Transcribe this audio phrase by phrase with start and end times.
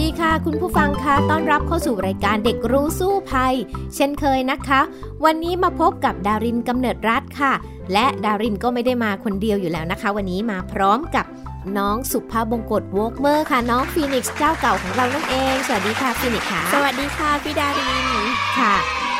[0.00, 3.54] ดีค่ะ คุณผู้ฟังคะต้อนรับเข้าสู่รายการเด็กรู้สู้ภัย
[3.94, 4.80] เช่นเคยนะคะ
[5.24, 7.52] วันนี้มาพบกับดารินกำเนิดรัฐค่ะ
[7.92, 11.26] และดารินก็ไม่ได้มาคนเดียวอยู่แล้วนะคะ วันนี้มาพร้อมกับ
[11.78, 18.06] น้องสุภาพบงกตวอกเมอร์ค่ะ น้องฟีนิกซ์เจ้าเก่าของเรานั่นเอง สวัสดีค่ะฟีนิกซ์ค่ะ สวัสดีค่ะพี่ดาริน
[18.58, 18.74] ค่ะ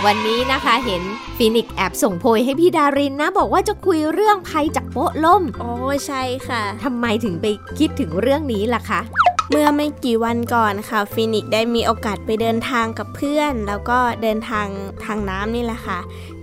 [0.06, 1.02] วันนี้นะคะเห็น
[1.36, 5.72] ฟีนิกซ์แอบส่งโพยให้พี่ดารินนะ บอกว่าจะคุยเรื่องภัยจากโป๊ะล่ม โอ้
[6.06, 7.46] ใช่ค่ะทำไมถึงไป
[7.78, 9.02] คิดถึงเรื่องนี้ล่ะคะ
[9.50, 14.66] เมื่อไม่กี่วันก่อนค่ะฟินิกได้มีโอกาสไปเดินทางกับเพื่อน แล้วก็เดินทาง
[15.04, 15.98] ทางน้ำนี่แหละค่ะ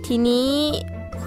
[0.06, 0.50] ทีนี้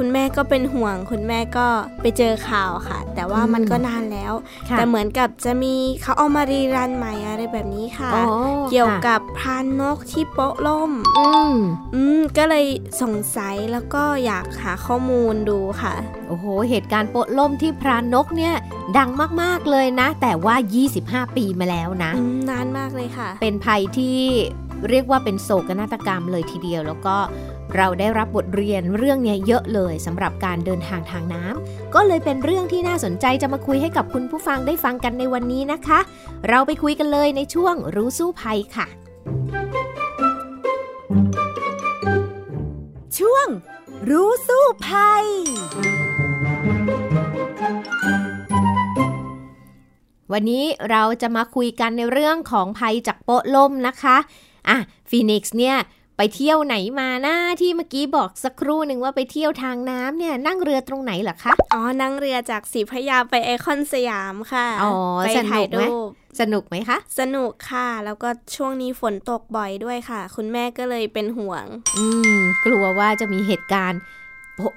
[0.01, 1.67] คุณแม่ก็เป็นห่วง คุณแม่ก็
[2.01, 4.33] ไปเจอข่าวค่ะ แต่ว่ามันก็นานแล้ว
[4.77, 8.11] แต่เหมือนกับจะมีเขาเอามารีรันใหม่อะไรแบบนี้ค่ะ
[8.69, 11.53] เกี่ยวกับพานนกที่โป๊ะล่ม อืม
[11.95, 12.65] อืมก็เลย
[13.01, 15.93] สงสัยแล้วก็อยากหาข้อมูลดูค่ะ
[16.27, 18.55] โอ้โห เหตุการณ์โป๊ะล่มที่พรานนกเนี่ย
[18.97, 19.09] ดัง
[19.41, 20.55] มาก ๆ เลยนะ แต่ว่า
[20.95, 22.11] 25 ปีมาแล้วนะ
[22.49, 24.19] นานมากเลยค่ะ เป็นภัยที่
[24.89, 27.17] เรียกว่าเป็นโศกนาฏกรรมเลยทีเดียว แล้วก็
[27.75, 35.99] เราได้รับบทเรียนเรื่องนี้เยอะเลยสำหรับการเดินทางทางน้ำก็เลยเป็นเรื่องที่น่าสนใจจะมาคุยให้กับคุณผู้ฟังได้ฟังกันในวันนี้นะคะ
[36.49, 38.87] เราไปคุยกันเลยในช่วงรู้สู้ภัยค่ะ
[43.19, 43.47] ช่วง
[44.09, 45.25] รู้สู้ภัย
[50.33, 54.17] วันนี้เราจะมาคุยกันในเรื่องของภัยจากโป๊ะล่มนะคะ
[54.69, 54.77] อะ
[55.09, 55.77] ฟีนิกซ์เนี่ย
[56.17, 66.09] ไปเที่ยวไหนมาหน้าที่เมื่อกี้บอกสักครู่หนึ่งว่าไปเที่ยวทางน้ำเนี่ยนั่งเรือตรงไหนเหรอคะอ๋อนั่งเรือจากสีพยาไปไอคอนสยามค่ะอ๋อไปถ่ายรูป
[66.39, 71.65] สนุกไหมคะ สนุกค่ะ แล้วก็ช่วงนี้ฝนตกบ่อยด้วยค่ะ คุณแม่ก็เลยเป็นห่วง
[71.97, 74.01] อืม กลัวว่าจะมีเหตุการณ์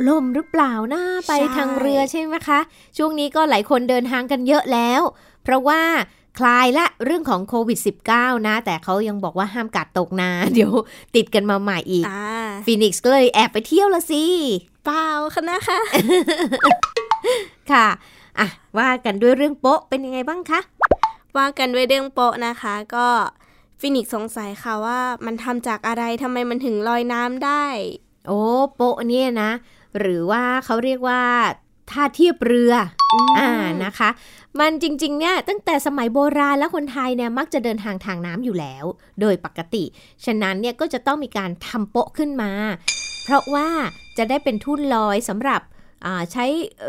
[0.03, 2.61] โลมหรือเปล่านะไปทางเรือใช่ไหมคะ
[2.97, 5.03] ช่วงนี้ก็หลายคนเดินทางกันเยอะแล้ว
[5.45, 5.81] เพราะว่า
[6.39, 7.79] คลายละเรื่องของโควิด
[8.13, 10.73] -19 นะ แต่เขายังบอกว่าห้ามกัดตกนาเดี๋ยว
[11.17, 12.05] ติดกันมาใหม่อีก
[12.67, 14.25] ฟีนิกซ์ก็เลยแอบไปเที่ยวละสิ
[14.85, 15.81] เปล่าคะนะคะ
[17.71, 17.87] ค่ะ
[18.39, 18.49] อะ
[18.79, 20.61] ว่ากันด้วยเรื่องโป๊ะเป็นยังไงบ้างคะ
[21.37, 23.09] ว่ากันด้วยเรื่องโป๊ะนะคะ ก็
[23.81, 27.65] ฟินิกสงสัยค่ะว่ามันทำจากอะไรทำไมมันถึงลอยน้ำได้
[28.29, 28.41] โอ้
[28.77, 29.51] โป๊ะเนี่ยนะ
[29.99, 31.23] หรือว่าเขาเรียกว่า
[31.91, 32.75] ท่าเทียบเรือ
[33.39, 33.51] อ่า
[33.85, 34.09] นะคะ
[34.61, 38.85] มันจริงๆเนี่ยตั้งแต่สมัยโบราณแล้วคนไทยเนี่ยมักจะเดินทางทางน้ำอยู่แล้ว
[39.21, 39.85] โดยปกติ
[40.25, 42.53] ฉะนั้นเนี่ยก็จะต้องมีการทำโปะขึ้นมา
[43.25, 43.69] เพราะว่า
[44.19, 45.61] จะได้เป็นทุ่นลอยสำหรับ
[46.33, 46.45] ใช้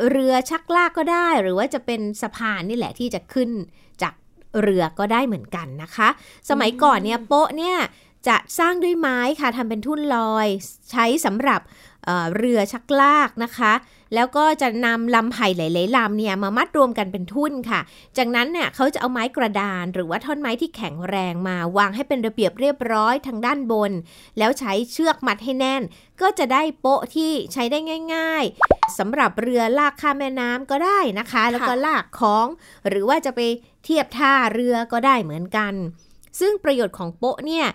[0.09, 3.49] เรือชักลากก็ได้ หรือว่าจะเป็นสะพานนี่แหละที่จะขึ้น
[4.01, 4.13] จาก
[4.61, 6.09] เรือก็ได้เหมือนกันนะคะ
[6.49, 7.77] สมัยก่อนเนี่ยโป๊ะเนี่ย
[8.27, 10.47] จะสร้างด้วยไม้ค่ะทำเป็นทุ่นลอย
[10.91, 11.61] ใช้สำหรับ
[12.05, 13.73] เเรือชักลากนะคะ
[14.15, 17.79] แล้วก็จะนำลำไผ่หลายๆลำเนี่ยมามัดรวมกันเป็นทุ่นค่ะ
[18.17, 23.91] จากนั้นเนี่ยเขาจะเอาไม้กระดาน หรือว่าท่อนไม้ที่แข็งแรงมาวางให้เป็นระเบียบเรียบร้อยทางด้านบน
[24.37, 25.81] แล้วใช้เชือกมัดให้แน่น
[26.21, 27.79] ก็จะได้โป๊ะที่ใช้ได้
[28.13, 32.47] ง่าย ๆสำหรับเรือลากข้ามแม่น้ำก็ได้นะคะ แล้วก็ลากของ
[32.89, 33.39] หรือว่าจะไป
[33.85, 35.73] เทียบท่าเรือก็ได้เหมือนกัน
[36.39, 37.67] ซึ่งประโยชน์ของโป๊ะเนี่ย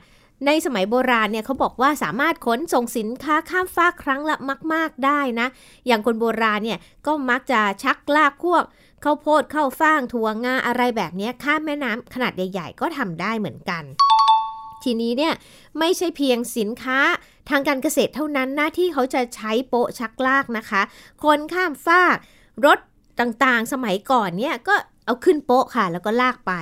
[0.47, 4.37] ในสมัยโบราณเนี่ยเขาบอกว่าสามารถขนส่งสินค้าข้ามฟากครั้งละ
[4.73, 5.47] มาก ๆได้นะ
[5.87, 8.63] อย่างคนโบราณเนี่ยก็มักจะชักลากพวก
[9.05, 13.85] ข้าวโพดข้าวฟ่างถั่วงาอะไรแบบนี้ข้ามแม่น้ำขนาดใหญ่ ๆ ก็ทำได้เหมือนกัน
[14.83, 15.35] ทีนี้เนี่ย
[15.79, 16.99] ไม่ใช่เพียงสินค้า
[17.49, 20.83] ทางการเกษตรเท่านั้นหน้าที่เขาจะใช้โปะชักลากนะคะ
[21.25, 22.17] คนข้ามฟาก
[22.67, 22.79] รถ
[23.21, 24.75] ต่างๆ สมัยก่อนเนี่ยก็
[25.09, 26.53] เอาขึ้นโป๊ะค่ะ แล้วก็ลากไป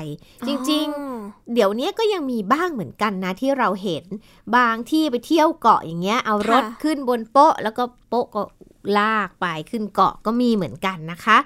[0.47, 0.87] จริง
[1.19, 4.05] ๆ เดี๋ยวนี้ก็ยังมีบ้างเหมือนกันนะที่เราเห็น
[4.57, 8.43] บางที่ไปเที่ยวเกาะอย่างเงี้ย เอารถขึ้นบนโป๊ะ แล้วก็โป๊ะก็
[8.99, 11.37] ลากไปขึ้นเกาะก็มีเหมือนกันนะคะ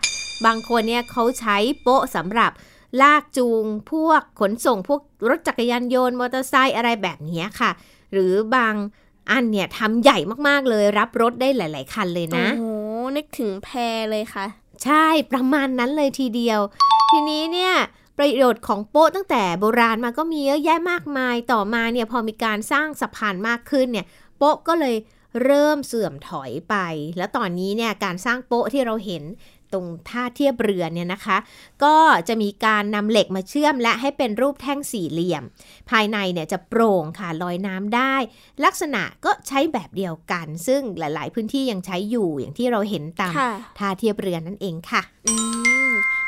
[0.47, 2.51] บางคนเนี่ยเขาใช้โป๊ะสำหรับ
[3.03, 7.71] ลากจูงพวกขนส่งพวกรถจักรยานยนต์มอเตอร์ไซค์อะไรแบบนี้ค่ะ
[8.13, 8.75] หรือบาง
[9.31, 10.19] อันเนี่ยทำใหญ่
[10.49, 12.73] มากๆเลยรับรถได้หลาย ๆ คันเลยนะ โอ้
[13.17, 13.69] นึกถึงแพ
[14.11, 14.47] เลยค่ะ
[14.85, 16.61] ใช่ประมาณนั้นเลยทีเดียว
[17.11, 17.75] ทีนี้เนี่ย
[18.19, 24.07] ประโยชน์ของโป๊ะตั้งแต่โบราณมาก็มีเยอะแยะมากมายต่อมาเนี่ยพอมีการสร้างสะพานมากขึ้นเนี่ย
[24.39, 24.97] โป๊ะก็เลย
[25.45, 26.77] เริ่มเสื่อมถอยไป
[27.19, 29.25] แล้วตอนนี้เนี่ยการสร้างโป๊ะที่เราเห็น
[29.73, 31.39] ตรงท่าเทียบเรือเนี่ยนะคะ
[31.85, 31.97] ก็
[32.29, 35.45] จะมีการนำเหล็กมาเชื่อมและให้เป็นรูปแท่งสี่เหลี่ยม
[35.91, 38.15] ภายในเนี่ยจะโปร่งค่ะลอยน้ำได้
[38.65, 45.35] ลักษณะก็ใช้แบบเดียวกัน ซึ่งหลาย ๆ พื้นที่ยังใช้อยู่อย่างที่เราเห็นตามค่ะท่าเทียบเรือนั่นเองค่ะอื
[45.77, 45.80] ม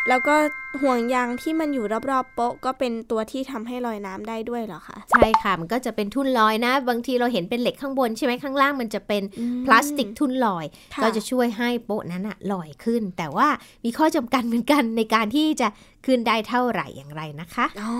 [0.09, 0.37] แล้วก็
[0.83, 13.49] ห่วงยางที่มันอยู่รอบๆโป๊ะก็เป็นตัวที่ทำให้ลอยน้ำได้ด้วยเหรอคะใช่ค่ะมันก็จะเป็นทุ่นลอยนะ บางทีเราเห็นเป็นเหล็กข้างบนใช่ไหมข้างล่างมันจะเป็นอืมพลาสติกทุ่นลอยค่ะก็จะช่วยให้โป๊ะนั้นอะลอยขึ้น แต่ว่า
[13.85, 15.69] มีข้อจำกัดเหมือนกันในการที่จะ
[16.07, 17.93] ขึ้นได้เท่าไหร่อย่างไรนะคะอ๋อ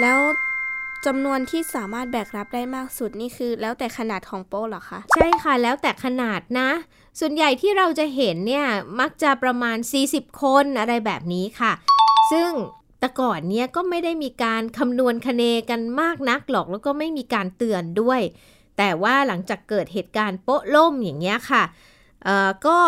[0.00, 0.18] แล้ว
[1.06, 6.70] จำนวนที่สามารถแบกรับได้มากสุดนี่คือ แล้วแต่ขนาดของโป๊ะเหรอคะ ใช่ค่ะ แล้วแต่ขนาดนะ
[7.18, 8.66] ส่วนใหญ่ที่เราจะเห็นเนี่ย
[9.00, 9.78] มักจะประมาณ
[10.08, 11.72] 40 คนอะไรแบบนี้ค่ะ
[12.32, 12.50] ซึ่ง
[12.98, 18.20] แต่ก่อนเนี่ยก็ไม่ได้มีการคำนวณคะเนกันมากนักหรอกแล้วก็ไม่มีการเตือนด้วย
[18.78, 21.64] แต่ว่าหลังจากเกิดเหตุการณ์โป๊ะล่มอย่างเงี้ยค่ะ
[22.66, 22.78] ก็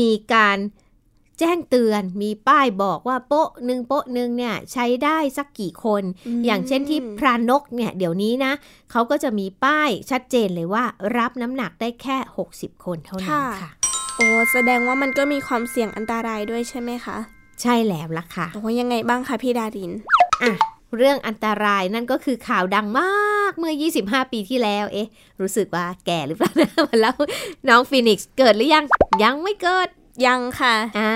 [0.00, 0.58] มีการ
[1.38, 8.52] แจ้งเตือนมีป้ายบอกว่าโป๊ะหนึ่งโป๊ะหนึ่งเนี่ยใช้ได้สักกี่คนอืมอย่างเช่นที่พรานกเนี่ยเดี๋ยวนี้นะ
[8.90, 10.84] เขาก็จะมีป้ายชัดเจนเลยว่า
[11.16, 12.16] รับน้ำหนักได้แค่
[12.52, 13.70] 60 คนเท่านั้นค่ะ
[14.16, 17.16] โอ้แสดงว่ามันก็มีความเสี่ยงอันตรายด้วยใช่ไหมคะ
[17.62, 19.92] ใช่แล้วล่ะค่ะโอ้ยังไงบ้างคะพี่ดาริน
[20.42, 20.52] อะ
[20.96, 23.72] เรื่องอันตรายนั่นก็คือข่าวดังมากเมื่อ
[24.04, 25.08] 25 ปีที่แล้ว เอ๊ะ
[25.40, 27.16] รู้สึกว่าแก่หรือเปล่านะมาแล้ว
[27.68, 28.84] น้องฟีนิกซ์เกิดหรือยัง
[29.22, 29.88] ยังไม่เกิด
[30.24, 31.10] ยังค่ะ อ่า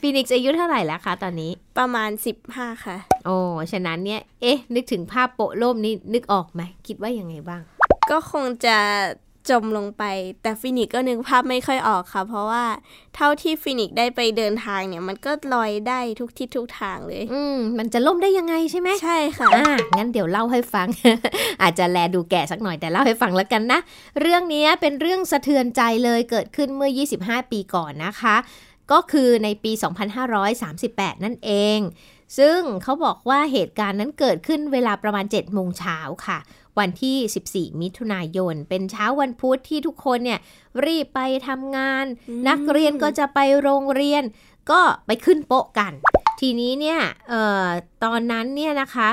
[0.00, 2.10] ฟีนิกซ์อายุเท่าไหร่แล้วคะตอนนี้ ประมาณ
[2.46, 3.36] 15 ค่ะ โอ้
[3.72, 7.62] ฉะนั้นเนี่ย เอ๊ะ นึกถึงภาพโป๊ะล่มนี้นึกออกไหม คิดว่ายังไงบ้าง
[8.10, 8.76] ก็คงจะ
[9.50, 10.04] จมลงไป
[10.42, 12.64] แต่ฟีนิกซ์ก็นึกภาพไม่ค่อยออกค่ะ เพราะว่า
[13.14, 20.88] เท่าที่ฟินิกได้ไปเดินทางเนี่ย มันก็ลอยได้ทุกทิศทุกทางเลย อืมมันจะล่มได้ยังไงใช่ไหมใช่ค่ะอ่างั้นเดี๋ยวเล่าให้ฟัง
[21.62, 23.80] อาจจะแลดูแก่สักหน่อยแต่เล่าให้ฟังแล้วกันนะ
[24.20, 26.90] เรื่องนี้เป็นเรื่องสะเทือนใจเลยเกิดขึ้นเมื่อ
[27.20, 28.36] 25 ปีก่อนนะคะ
[28.92, 29.72] ก็คือในปี
[30.48, 31.80] 2538 นั่นเอง
[32.38, 36.38] ซึ่งเขาบอกว่าเหตุการณ์นั้นเกิดขึ้นเวลาประมาณ7โมงเช้าค่ะ
[36.78, 40.40] วันที่ 14 มิถุนายน เป็นเช้าวันพุธที่ทุกคนเนี่ย
[40.86, 44.22] รีบไปทำงานอืมนักเรียนก็จะไปโรงเรียน
[44.70, 45.92] ก็ไปขึ้นโป๊ะกัน
[46.40, 47.66] ทีนี้เนี่ยเอ่อ
[48.04, 49.08] ตอนนั้นเนี่ยนะคะ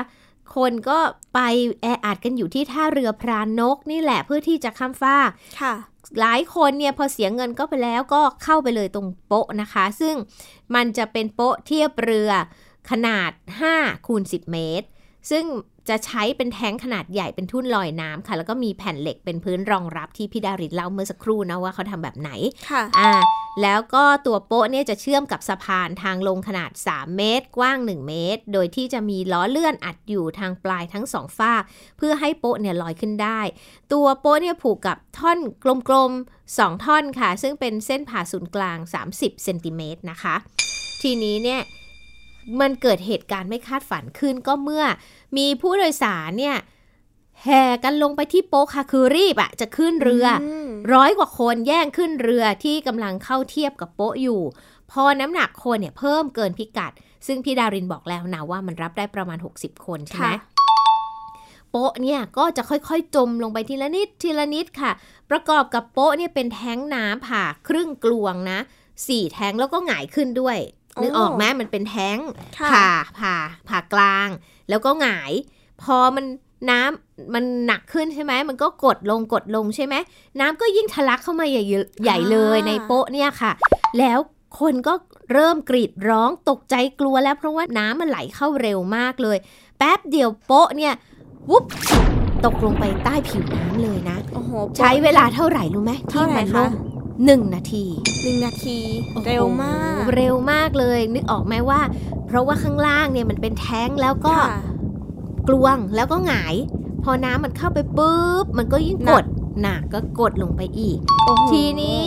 [0.56, 0.98] คนก็
[1.34, 1.40] ไป
[1.82, 5.30] แออัดกันอยู่ที่ท่าเรือพรานกนี่แหละเพื่อที่จะข้ามฟาก
[5.60, 5.74] ค่ะ
[6.20, 10.14] หลายคนเนี่ยพอเสียเงินก็ไปแล้วก็เข้าไปเลยตรงโป๊ะนะคะ ซึ่ง
[10.74, 12.30] มันจะเป็นโป๊ะเทียบเรือ
[12.90, 13.30] ขนาด
[13.68, 14.86] 5คูณ10 เมตร
[15.30, 15.44] ซึ่ง
[15.88, 22.30] จะใช้เป็นแท้งขนาดใหญ่เป็นทุ่นลอยน้ำค่ะ แล้วก็มีแผ่นเหล็กเป็นพื้นรองรับที่พี่ดารินเล่าเมื่อสักครู่นะว่าเขาทำแบบไหน
[22.70, 23.12] ค่ะ อ่า
[23.62, 31.62] แล้วก็ตัวโป๊ะเนี่ยจะเชื่อมกับสะพานทางลงขนาด 3 เมตร กว้าง 1 เมตร โดยที่จะมีล้อเลื่อนอัดอยู่ทางปลายทั้งสองฝ้าก
[31.98, 33.40] เพื่อให้โป๊ะเนี่ยลอยขึ้นได้
[33.92, 35.38] ตัวโป๊ะเนี่ยผูกกับท่อน
[35.88, 38.78] กลมๆ 2 ท่อนค่ะ ซึ่งเป็นเส้นผ่าศูนย์กลาง
[39.12, 40.34] 30เซนติเมตรนะคะ
[41.02, 41.62] ทีนี้เนี่ย
[42.60, 44.84] มันเกิดเหตุการณ์ไม่คาดฝันขึ้นก็เมื่อ
[45.36, 46.56] มีผู้โดยสารเนี่ย
[47.44, 54.40] แห่กันลงไปที่โป๊ะค่ะคือรีบอะจะขึ้นเรืออมร้อยกว่าคนแย่งขึ้นเรือที่กำลังเข้าเทียบกับโป๊ะอยู่
[54.90, 56.92] พอน้ำหนักคนเนี่ยเพิ่มเกินพิกัด
[57.26, 60.40] ซึ่งพี่ดารินบอกแล้วนะว่ามันรับได้ประมาณ 60 คนใช่ไหมค่ะ
[61.70, 64.90] โป๊ะเนี่ยก็จะค่อยๆจมลงไปทีละนิดทีละนิดค่ะ
[65.30, 68.58] ประกอบกับโป๊ะเนี่ยเป็นแท้งน้ำผ่าครึ่งกลวงนะ
[69.08, 72.18] สี่แท้งแล้วก็หงายขึ้นด้วยโอ้ นึกออกไหมมันเป็นแท้ง
[72.58, 73.34] ค่ะผ่าผ่า
[73.68, 74.28] ผ่ากลาง
[74.68, 75.32] แล้วก็หงาย
[75.82, 76.24] พอมัน
[76.70, 79.94] น้ำมันหนักขึ้นใช่ไหมมันก็กดลงกดลงใช่ไหม
[80.40, 81.64] น้ำก็ยิ่งทะลักเข้ามาใหญ่
[82.04, 83.52] ใหญ่เลยในโป๊ะเนี่ยค่ะ
[83.98, 84.18] แล้ว
[84.60, 84.94] คนก็
[85.32, 89.38] เริ่มกรีดร้องตกใจกลัวแล้วเพราะว่าน้ำมันไหลเข้าเร็วมากเลย
[89.78, 90.94] แป๊บเดียวโป๊ะเนี่ย
[91.50, 91.64] วุบ
[92.44, 96.72] ตกลงไปใต้ผิวน้ำเลยนะโอ้โหใช้เวลาเท่าไหร่รู้ไหมที่เท่าไหร่มันคะล่ม
[97.24, 97.84] หนึ่งนาที
[98.22, 98.78] หนึ่งนาที
[99.26, 101.80] เร็วมากโอ้โหเร็วมากเลย นึกออกไหมว่า
[102.26, 104.60] เพราะว่าข้างล่างเนี่ยมันเป็นแท้งแล้วก็ค่ะ
[105.48, 106.54] กลวงแล้วก็หงาย
[107.04, 109.24] พอน้ำมันเข้าไปปุ๊บ มันก็ยิ่งหนักกด
[109.62, 112.04] หนักก็กดลงไปอีกโอ้โหทีนี้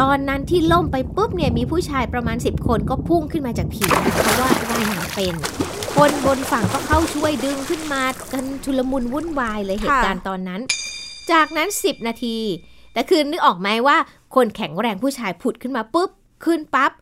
[0.00, 5.34] ตอนนั้นที่ล่มไปปุ๊บเนี่ยมีผู้ชายประมาณ 10 คนก็พุ่งขึ้นมาจากผิวนะเพราะว่าว่ายน้ำเป็น
[5.96, 8.02] คนบนฝั่งก็เข้าช่วยดึงขึ้นมา
[8.32, 10.60] กันชุลมุนวุ่นวายเลยเหตุการณ์ตอนนั้น
[11.32, 12.38] จากนั้น 10 นาที
[12.92, 13.96] แต่คือนึกออกไหมว่า
[14.34, 16.10] คนแข็งแรงผู้ชายผุดขึ้นมาปุ๊บ
[16.44, 16.92] ขึ้นปั๊บ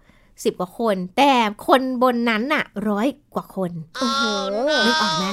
[0.45, 1.33] สิบกว่าคน แต่
[1.67, 4.23] คนบนนั้นน่ะร้อยกว่าคนโอ้โห
[4.87, 5.25] นึกออกไหม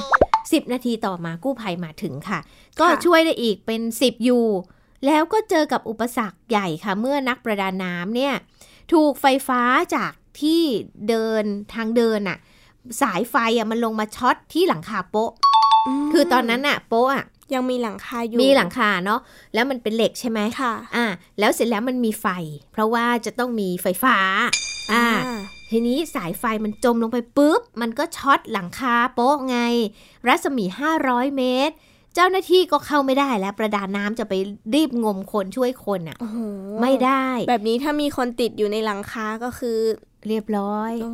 [0.52, 2.38] สิบนาทีต่อมากู้ภัยมาถึงค่ะ
[2.78, 4.46] ก็ค่ะช่วยได้อีกเป็นสิบอยู่
[5.06, 8.34] แล้วก็เจอกับอุปสรรคใหญ่ค่ะ เมื่อนักประดาน้ำเนี่ย
[8.92, 9.62] ถูกไฟฟ้า
[9.96, 10.62] จากที่
[11.08, 11.44] เดิน
[11.74, 12.38] ทางเดินน่ะ
[13.00, 15.30] สายไฟอะมันลงมาช็อตที่หลังคาโป๊ะ
[16.06, 19.20] มคือตอนนั้นน่ะโป๊ะอะ ยังมีหลังคาอยู่ มีหลังคาเนาะ
[19.54, 21.06] แล้วมันเป็นเหล็กใช่ไหมค่ะ อ่า
[21.38, 22.26] แล้วเสร็จแล้วมันมีไฟ
[22.72, 24.16] เพราะว่าจะต้องมีไฟฟ้า
[24.92, 25.06] อ่า
[25.70, 29.58] ทีนี้สายไฟมันจมลงไปปุ๊บ มันก็ช็อตหลังคาโป๊ะไง
[30.28, 30.64] รัศมี
[31.00, 31.74] 500 เมตร
[32.14, 34.34] เจ้าหน้าที่ก็เข้าไม่ได้แล้ว ประดาน้ำจะไป
[34.74, 36.38] รีบงมคนช่วยคนอะ่ะโอ้โห
[36.80, 39.78] ไม่ได้ แบบนี้ถ้ามีคนติดอยู่ในหลังคาก็คือ
[40.28, 41.10] เรียบร้อยโอ้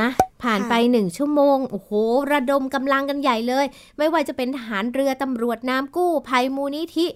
[0.00, 0.08] นะ
[0.42, 1.90] ผ่านค่ะไปหนึ่งชั่วโมง โอ้โห
[2.32, 3.66] ระดมกำลังกันใหญ่เลย
[3.98, 7.06] ไม่ว่าจะเป็นทหารเรือตำรวจน้ำกู้ภัยมูลนิธิ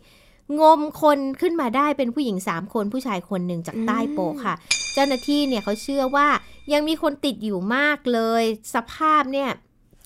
[0.61, 4.55] งมคนขึ้นมาได้เป็นผู้หญิง 3 คนผู้ชายคนหนึ่งจากใต้โปะค่ะ
[4.95, 6.28] เจ้าหน้าที่เนี่ยเขาเชื่อว่า
[6.73, 8.43] ยังมีคนติดอยู่มากเลย
[8.75, 9.50] สภาพเนี่ย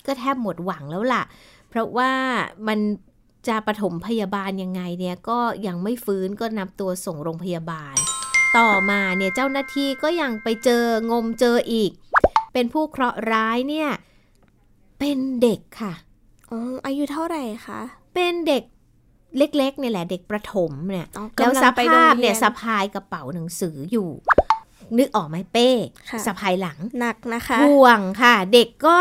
[0.06, 1.22] ก็แทบหมดหวังแล้วล่ะ
[1.68, 2.12] เพราะว่า
[2.68, 2.78] มัน
[3.48, 7.96] จะปฐมพยาบาลยังไงเนี่ยก็ยังไม่ฟื้นก็นำตัวส่งโรงพยาบาล
[8.58, 11.90] ต่อมาเนี่ยเจ้าหน้าที่ก็ยังไปเจองมเจออีก
[12.52, 13.88] เป็นผู้เคราะห์ร้ายเนี่ย
[14.98, 15.94] เป็นเด็กค่ะ
[16.50, 17.80] อ๋ออายุเท่าไหร่คะ
[18.14, 18.62] เป็นเด็ก
[19.38, 24.08] เล็กๆเนี่ยแหละเด็กประถมเนี่ยอ๋อแล้วกำลังสไปโรงภาพเรียนเนี่ยสะพายกระเป๋าหนังสืออยู่
[24.98, 25.68] นึกออกไหมเป้
[26.10, 28.96] ค่ะสะพายหลังหนักนะคะถ่วงค่ะ เด็กก็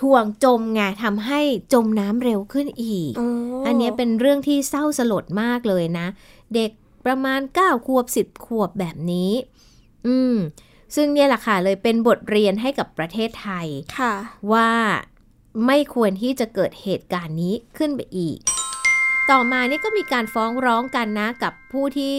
[0.00, 1.40] ถ่วงจมไงทำให้
[1.72, 3.26] จมน้ำเร็วขึ้นอีกโอ้
[3.66, 6.06] อันเนี้ยเป็นเรื่องที่เศร้าสลดมากเลยนะ
[6.54, 6.70] เด็ก
[7.06, 9.32] ประมาณ 9 ขวบ 10 ขวบแบบนี้
[10.06, 10.36] อืม
[10.94, 13.66] ซึ่งเนี่ยแหละค่ะเลยเป็นบทเรียนให้กับประเทศไทย
[13.98, 14.14] ค่ะ
[14.52, 14.70] ว่า
[15.66, 18.38] ไม่ควรที่จะเกิดเหตุการณ์นี้ขึ้นไปอีก
[19.30, 22.16] ต่อมานี่ก็มีการฟ้องร้องกันนะกับผู้ที่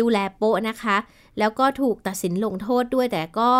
[0.00, 0.96] ดูแลโป๊ะนะคะ
[1.38, 3.52] แล้วก็ถูกตัดสินลงโทษด้วยแต่ก็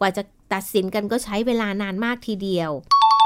[0.00, 3.25] กว่าจะตัดสินกันก็ใช้เวลานานมากทีเดียวอื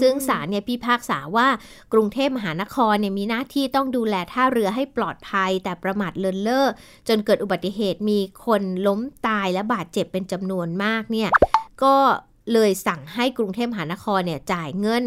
[0.00, 1.48] ซึ่งศาลเนี่ยพิพากษาว่า
[1.92, 6.66] กรุงเทพมหานครเนี่ยมีหน้าที่ต้องดูแลท่าเรือให้ปลอดภัย แต่ประมาทเลินเล่อ
[7.08, 11.30] จนเกิดอุบัติเหตุมีคนล้มตายและบาดเจ็บเป็นจำนวนมากเนี่ย
[11.82, 11.96] ก็
[12.52, 15.04] เลยสั่งให้กรุงเทพมหานครเนี่ยจ่ายเงิน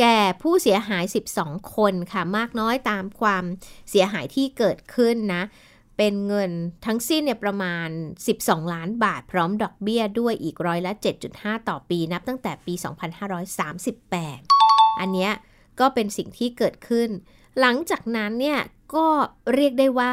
[0.00, 1.04] แก่ผู้เสียหาย
[1.38, 3.44] 12 คนค่ะมากน้อยตามความ
[3.90, 5.42] เสียหายที่เกิดขึ้นนะ
[5.96, 6.50] เป็นเงิน
[6.86, 7.88] ทั้งสิ้นเนี่ยประมาณ
[8.30, 10.92] 12 ล้านบาทพร้อมดอกเบี้ยด้วยอีกร้อยละ
[11.30, 12.74] 7.5 ต่อปีนับตั้งแต่ปี
[13.66, 15.32] 2538 อันเนี้ย
[15.80, 17.08] ก็เป็นสิ่งที่เกิดขึ้น
[17.60, 18.60] หลังจากนั้นเนี่ย
[18.94, 19.06] ก็
[19.54, 20.12] เรียกได้ว่า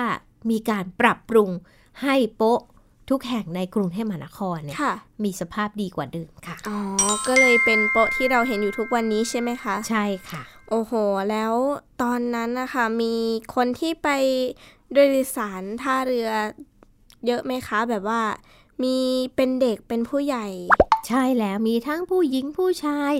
[0.51, 1.49] มีการปรับปรุง
[2.01, 2.61] ให้โป๊ะ
[3.09, 6.77] ทุกแห่งในกรุงเทพมหานครเนี่ยค่ะมีสภาพดีกว่าเดิมค่ะ อ๋อ
[7.27, 10.93] ก็เลยเป็นโป๊ะที่เราเห็นอยู่ทุกวันนี้ใช่ไหมคะ ใช่ค่ะ โอ้โห
[11.29, 11.53] แล้ว
[12.01, 13.13] ตอนนั้นนะคะมี
[13.55, 14.09] คนที่ไป
[14.93, 16.29] โดยสารท่าเรือ
[17.27, 18.21] เยอะไหมคะ แบบว่า
[18.83, 18.95] มี
[19.35, 20.47] เป็นเด็กเป็นผู้ใหญ่
[21.07, 23.13] ใช่แล้วมีทั้งผู้หญิงผู้ชาย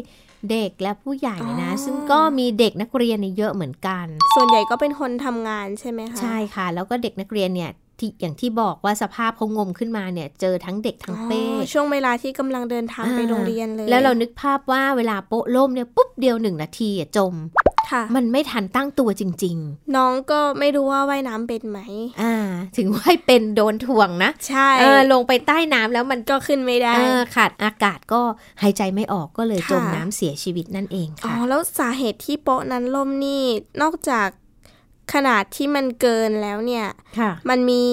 [0.52, 17.73] เด็กและผู้ใหญ่นะอ๋อซึ่งก็มีเด็กนักเรียนเนี่ยเยอะเหมือนกัน ส่วนใหญ่ก็เป็นคนทำงานใช่ไหมคะใช่ค่ะ แล้วก็เด็กนักเรียนเนี่ยที่อย่างที่บอกว่าสภาพเขางมขึ้นมาเนี่ย เจอทั้งเด็กทั้งเป้อ๋อช่วงเวลาที่กำลังเดินทางไปอ่าโรงเรียนเลย แล้วเรานึกภาพว่าเวลาโป๊ะล่มเนี่ยปุ๊บเดียวหนึ่งนาทีอะจมค่ะ
[18.16, 19.58] มันไม่ทันตั้งตัวจริง
[19.96, 22.36] น้องก็ไม่รู้ว่าว่ายน้ำเป็นไหมๆอ่า
[22.78, 28.22] ถึงว่าเป็นโดนถ่วงนะ ใช่เออลงไปใต้น้ำแล้วมันก็ขึ้นไม่ได้เออขาดอากาศก็
[28.62, 33.44] หายใจไม่ออกก็เลยค่ะจมน้ำเสียชีวิตนั่นเองอ๋อค่ะแล้วสาเหตุที่โป๊ะนั้นล่มนี่
[33.82, 34.28] นอกจาก
[35.14, 36.86] ขนาดที่มันเกินแล้วเนี่ย
[37.20, 37.84] ค่ะมันมี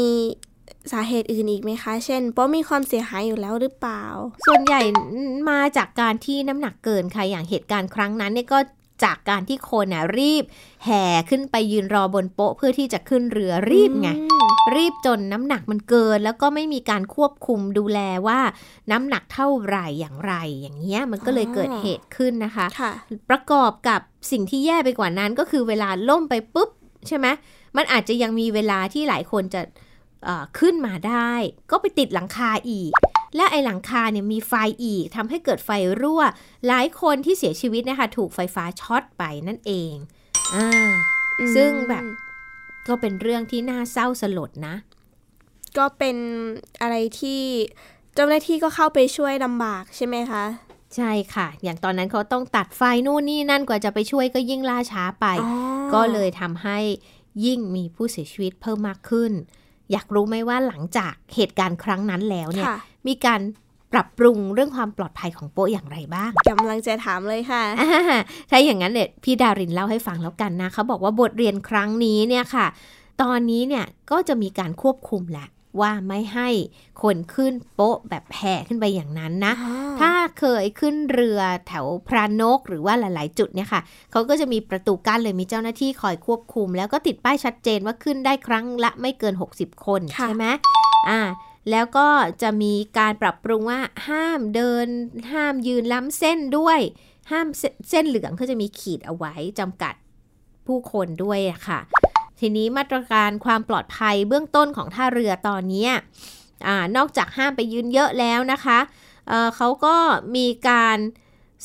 [0.93, 4.05] สาเหตุอื่นอีกไหมคะ เช่นโป๊ะมีความเสียหายอยู่แล้วหรือเปล่า
[4.47, 4.81] ส่วนใหญ่
[5.51, 8.59] มาจากการที่น้ำหนักเกินค่ะ อย่างเหตุการณ์ครั้งนั้นเนี่ยก็
[9.05, 10.45] จากการที่คนน่ะรีบ
[10.85, 18.41] แห่ขึ้นไปยืนรอบนโป๊ะเพื่อที่จะขึ้นเรือรีบไงอืมรีบจนน้ำหนักมันเกิน แล้วก็ไม่มีการควบคุมดูแลว่า
[18.91, 22.93] น้ำหนักเท่าไหร่อย่างไร อย่างเงี้ยมันก็เลยเกิดเหตุขึ้นนะคะค่ะ
[23.31, 26.71] ประกอบกับสิ่งที่แย่ไปกว่านั้นก็คือเวลาล่มไปปุ๊บ
[27.09, 27.27] ใช่ไหม
[27.77, 29.63] มันอาจจะยังมีเวลาที่หลายคนจะ
[30.25, 31.33] เอ่อขึ้นมาได้
[31.71, 32.93] ก็ไปติดหลังคาอีก
[33.37, 34.53] และไอหลังคาเนี่ยมีไฟ
[34.85, 35.71] อีกทำให้เกิดไฟ
[36.01, 36.23] รั่ว
[36.67, 39.93] หลายคนที่เสียชีวิตนะคะถูกไฟฟ้าช็อตไปนั่นเอง
[40.55, 40.69] อ่า
[41.55, 42.05] ซึ่งแบบ
[42.89, 44.75] ก็เป็นเรื่องที่น่าเศร้าสลดนะ
[45.79, 46.17] ก็เป็น
[46.81, 47.41] อะไรที่
[48.15, 50.45] เจ้าหน้าที่ก็เข้าไปช่วยลำบากใช่ไหมคะ
[50.97, 55.55] ใช่ค่ะ อย่างตอนนั้นเขาต้องตัดไฟนู่นนี่นั่นกว่าจะไปช่วยก็ยิ่งล่าช้าไปอ๋อ
[55.95, 56.79] ก็เลยทำให้
[57.45, 59.33] ยิ่งมีผู้เสียชีวิตเพิ่มมากขึ้น
[59.93, 63.41] อยากรู้ไหมว่าหลังจากเหตุการณ์ครั้งนั้นแล้วเนี่ยค่ะ มีการ
[63.93, 72.67] ปรับปรุงเรื่องความปลอดภัยของโป๊ะอย่างไรบ้างกำลังจะถามเลยค่ะอ่าถ้าอย่างนั้นเนี่ยพี่ดารินเล่าให้ฟังแล้วกันนะเขาบอกว่าบทเรียนครั้งนี้เนี่ยค่ะ
[73.23, 75.49] ตอนนี้เนี่ยก็จะมีการควบคุมแหละ
[75.81, 76.49] ว่าไม่ให้
[77.03, 79.55] คนขึ้นโป๊ะแบบแห่ขึ้นไปอย่างนั้นนะ
[80.01, 83.81] ถ้าเคยขึ้นเรือแถวพระนกหรือว่าหลาย ๆ จุดเนี่ยค่ะ
[84.13, 90.47] เขาก็จะมีประตูกั้นเลยมีเจ้าหน้าที่คอยควบคุม แล้วก็ติดป้ายชัดเจนว่าขึ้นได้ครั้งละไม่เกิน 60 คนค่ะใช่ไหม
[91.11, 91.21] อ่า
[91.71, 92.09] แล้วก็
[92.43, 94.87] จะมีการปรับปรุงว่าห้ามเดิน
[95.33, 96.79] ห้ามยืนล้ำเส้นด้วย
[97.31, 99.95] ห้ามเสเส้นเหลืองเขาจะมีขีดเอาไว้จำกัด
[100.67, 101.81] ผู้คนด้วยอะค่ะ
[102.41, 105.87] ทีนี้มาตรการความปลอดภัยเบื้องต้นของท่าเรือตอนนี้
[106.67, 108.79] อ่านอกจากห้ามไปยืนเยอะแล้วนะคะ
[109.29, 109.97] เเขาก็
[110.37, 110.99] มีการ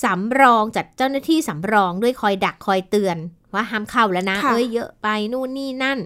[0.04, 3.18] สำรองจัดเจ้าหน้าที่สำรองด้วยคอยดักคอยเตือน
[3.54, 6.00] ว่าห้ามเข้าแล้วนะค่ะเอ้ยเยอะไปนู่นนี่นั่น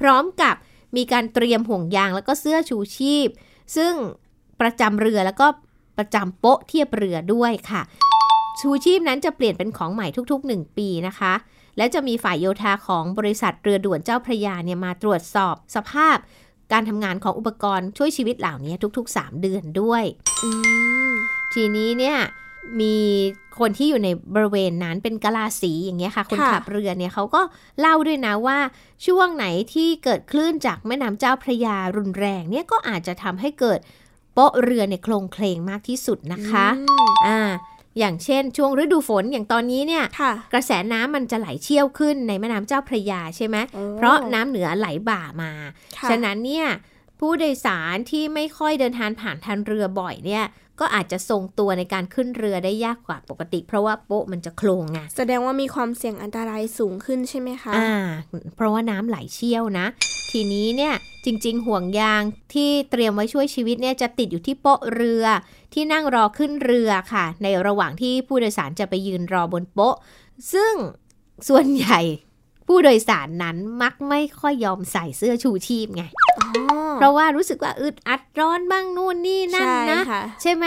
[0.00, 0.54] พร้อมกับ
[0.96, 3.28] มีการเตรียมห่วงยางแล้วก็เสื้อชูชีพ
[3.76, 3.92] ซึ่ง
[4.60, 5.46] ประจำเรือแล้วก็
[5.98, 7.82] ประจำโป๊ะเทียบเรือด้วยค่ะ
[8.60, 11.32] ชูชีพนั้นจะเปลี่ยนเป็นของใหม่ทุกๆ 1 ปีนะคะ
[11.76, 16.16] และจะมีฝ่ายโยธาของบริษัทเรือด่วนเจ้าพระยาเนี่ยมาตรวจสอบสภาพ
[16.72, 20.04] การทำงานของอุปกรณ์ช่วยชีวิตเหล่านี้ทุก ๆ 3 เดือนด้วย
[20.44, 20.50] อื
[21.10, 21.12] ม
[21.54, 22.18] ทีนี้เนี่ย
[22.80, 22.96] มี
[23.58, 27.42] คนที่อยู่ในบริเวณนั้นเป็นกะลาสีอย่างเงี้ยค่ะ คนค่ะขับเรือเนี่ยเขาก็
[27.80, 28.58] เล่าด้วยนะว่า
[29.06, 33.78] ช่วงไหนที่เกิดคลื่นจากแม่น้ำเจ้าพระยารุนแรงเนี่ยก็อาจจะทำให้เกิด
[34.34, 37.40] โป๊ะเรือเนี่ยโคลงเคลงมากที่สุดนะคะอืมอ่า
[37.98, 45.50] อย่างเช่น ช่วงฤดูฝนอย่างตอนนี้เนี่ยค่ะกระแสน้ำมันจะไหลเชี่ยวขึ้นในแม่น้ำเจ้าพระยาใช่ไหมโอ้เพราะน้ำเหนือไหลบ่ามา
[45.98, 46.66] ค่ะฉะนั้นเนี่ย
[47.20, 50.44] ผู้โดยสารที่ไม่ค่อยเดินทางผ่านทางเรือบ่อยเนี่ย
[50.80, 57.92] ก็อาจจะทรงตัวในการขึ้นเรือได้ยากกว่าปกติ เพราะว่าโป๊ะมันจะโคลงไงแสดงว่ามีความเสี่ยงอันตรายสูงขึ้นใช่ไหมคะอ่า
[58.56, 59.86] เพราะว่าน้ำไหลเชี่ยวนะ
[60.30, 60.94] ทีนี้เนี่ย
[61.24, 62.22] จริง ๆ ห่วงยาง
[62.54, 65.24] ที่เตรียมไว้ช่วยชีวิตเนี่ยจะติดอยู่ที่โป๊ะเรือ
[65.74, 69.96] ที่นั่งรอขึ้นเรือค่ะ ในระหว่างที่ผู้โดยสารจะไปยืนรอบนโป๊ะ
[70.52, 70.74] ซึ่ง
[71.48, 72.00] ส่วนใหญ่
[72.66, 76.27] ผู้โดยสารนั้นมักไม่ค่อยยอมใส่เสื้อชูชีพไงอ๋อ
[76.98, 80.66] เพราะว่ารู้สึกว่าอึดอัดร้อนบ้างนู่นนี่นั่นใช่นะค่ะใช่ไหม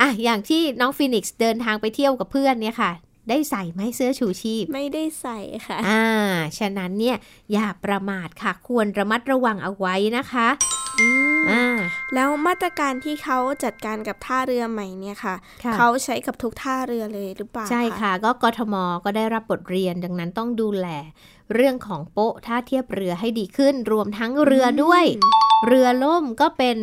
[0.00, 2.90] อะอย่างที่น้องฟีนิกซ์เดินทางไปเที่ยวกับเพื่อนเนี่ยค่ะ
[3.28, 6.04] ได้ใส่ไหมเสื้อชูชีพ ไม่ได้ใส่ค่ะ อ่า
[6.58, 7.16] ฉะนั้นเนี่ย
[7.52, 10.48] อย่าประมาทค่ะ ควรระมัดระวังเอาไว้นะคะ
[11.00, 11.33] อืมอ่า
[12.14, 15.34] แล้วมาตรการที่เขาจัดการกับท่าเรือใหม่เนี่ยค่ะ
[15.64, 20.86] ค่ะเขาใช้กับทุกท่าเรือเลยหรือเปล่าใช่ค่ะ ก็กทมก็ได้รับบทเรียนดังนั้นต้องดูแล
[21.54, 25.04] เรื่องของโป๊ะท่าเทียบเรือให้ดีขึ้น รวมทั้งเรือด้วย
[25.66, 26.76] เรือล่มก็เป็น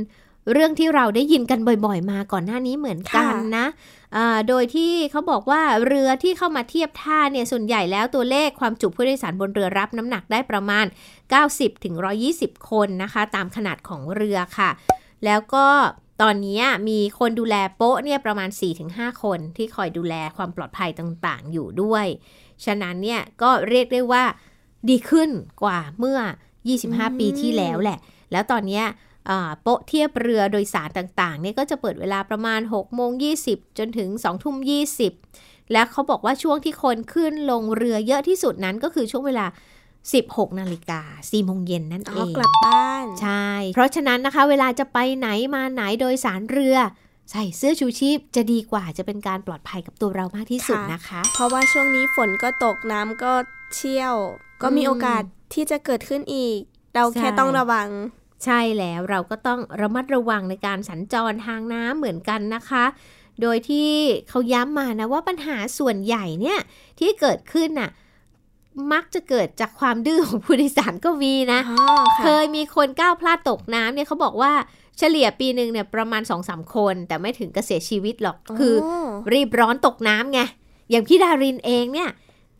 [0.51, 3.65] เรื่องที่เราได้ยินกันบ่อยๆ มาก่อนหน้านี้เหมือนกันนะ
[4.15, 10.85] อ่าโดยที่เขาบอกว่าเรือที่เข้ามาเทียบท่าเนี่ยส่วนใหญ่แล้วตัวเลขความจุผู้โดยสารบนเรือรับน้ำหนักได้ประมาณ
[11.35, 11.95] 90ถึง
[12.33, 14.69] 120 คนนะคะ ตามขนาดของเรือค่ะ
[15.25, 15.67] แล้วก็
[16.21, 18.49] ตอนนี้มีคนดูแลโป๊ะเนี่ยประมาณ
[18.85, 22.05] 4-5 คนที่คอยดูแลความปลอดภัยต่างๆ อยู่ด้วย
[22.65, 24.23] ฉะนั้นเนี่ยก็เรียกได้ว่า
[24.89, 25.29] ดีขึ้น
[25.63, 26.19] กว่าเมื่อ
[26.69, 27.99] 25 ปีที่แล้วแหละ
[28.31, 28.85] แล้วตอนเนี้ย
[29.29, 33.11] อ่าโป๊ะเทียบเรือโดยสารต่างๆเนี่ยก็จะเปิดเวลาประมาณ6โมง
[33.45, 34.55] 20 จนถึง2ทุ่ม
[35.13, 39.45] 20 แล้วเขาบอกว่าช่วงที่คนขึ้นลงเรือเยอะที่สุดนั้นก็คือช่วงเวลา
[40.09, 46.77] 16นาฬิกา4โมงเย็นนั่นอ๋เอองกลับบ้าน ใช่ เพราะฉะนั้นนะคะ เวลาจะไปไหนมาไหนโดยสารเรือ
[47.31, 53.33] ใส่เสื้อชูชีพจะดีกว่าจะเป็นการปลอดภัยกับตัวเรามากที่สุดค่ะนะคะ เพราะว่าช่วงนี้ฝนก็ตกน้ำก็
[53.75, 54.15] เชี่ยว
[54.61, 56.59] ก็มีอืมโอกาสที่จะเกิดขึ้นอีก
[56.95, 57.87] เราแค่ใช่ต้องระวัง
[58.45, 62.85] ใช่แล้วเราก็ต้องระมัดระวังในการสัญจรทางน้ำเหมือนกันนะคะ
[63.41, 63.89] โดยที่
[64.29, 66.59] เขาย้ำมานะว่าปัญหาส่วนใหญ่เนี่ย
[66.99, 67.89] ที่เกิดขึ้นน่ะ
[68.93, 71.85] มักจะเกิดจากความดื้อของผู้โดยสารก็มีนะอ๋อ
[72.23, 74.53] เคยมีคนก้าวพลาดตกน้ำเนี่ยเขาบอกว่า
[74.97, 78.75] เฉลี่ยปีหนึ่งเนี่ยประมาณ2อสคน แต่ไม่ถึงกบเสียชีวิตหรอก คือ
[79.33, 80.39] รีบร้อนตกน้ำไง
[80.91, 82.09] อย่างพี่ดารินเองเนี่ย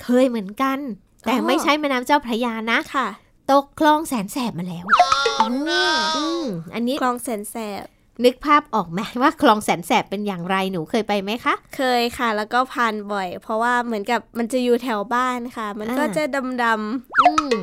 [0.04, 0.80] เคยเหมือนกัน
[1.22, 3.08] แต่อ๋อไม่ใช่แม่น้ำเจ้าพระยานะค่ะ
[3.52, 4.86] ตกคลองแสนแสบมาแล้ว
[5.42, 5.48] อื
[5.96, 7.86] มอืมอันนี้คลองแสนแสบ
[8.26, 16.66] นึกภาพออกไหมว่าคลองแสนแสบเป็นอย่างไรหนูเคยไปไหมคะ เคยค่ะ แล้วก็ผ่านบ่อย เพราะว่าเหมือนกับมันจะอยู่แถวบ้านค่ะ มันก็อ่าจะดำด
[17.22, 17.56] อืม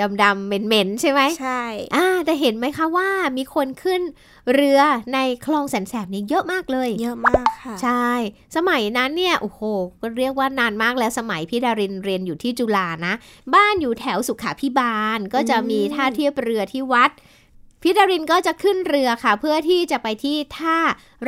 [0.00, 1.62] ดำดำๆเหม็นๆใช่ไหมำใช่
[1.94, 4.00] อ่าแต่เห็นไหมคะว่ามีคนขึ้น
[4.54, 4.80] เรือ
[5.14, 8.08] ในคลองแสนแสบนี่เยอะมากเลย เยอะมากค่ะ ใช่
[8.56, 9.60] สมัยนั้นเนี่ยโอ้โห
[10.00, 13.14] ก็เรียกว่านานมากแล้วสมัยพี่ดารินเรียนอยู่ที่จุฬานะ
[13.54, 17.10] บ้านอยู่แถวสุขาพิบาลก็จะมีอืมท่าเทียบเรือที่วัด
[17.82, 20.78] พี่ดารินก็จะขึ้นเรือค่ะ เพื่อที่จะไปที่ท่า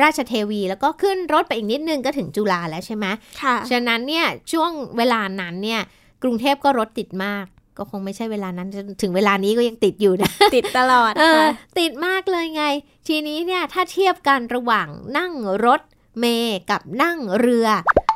[0.01, 3.05] ราชเทวี แล้วก็ขึ้นรถไปอีกนิดนึงก็ถึงจุฬาแล้วใช่ไหม
[3.41, 5.81] ค่ะ ฉะนั้นเนี่ยช่วงเวลานั้นเนี่ย
[6.23, 7.45] กรุงเทพก็รถติดมาก
[7.77, 11.47] ก็คงไม่ใช่เวลานั้นจนถึงเวลานี้ก็ยังติดอยู่นะ ติดตลอดเออค่ะ
[11.79, 12.63] ติดมากเลยไง
[13.07, 14.87] ทีนี้เนี่ยถ้าเทียบกันระหว่าง
[15.17, 15.33] นั่ง
[15.65, 15.81] รถ
[16.19, 17.67] เมย์กับนั่งเรือ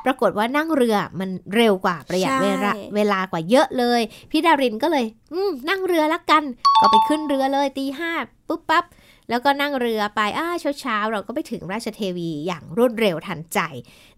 [0.06, 6.44] ปรากฏว่านั่งเรือมันเร็วกว่าประหยัดใช่เวลาเวลากว่าเยอะเลย พี่ดารินก็เลย อืมนั่งเรือละกัน
[6.80, 8.12] ก็ไปขึ้นเรือเลยตีห้า
[8.48, 8.86] ปุ๊บปั๊บ
[9.30, 13.60] แล้วก็นั่งเรือไปอ้าเช้าเช้าๆเราก็ไปถึงราชเทวีอย่างรวดเร็วทันใจ